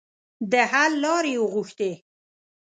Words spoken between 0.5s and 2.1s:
د حل لارې یې وغوښتې.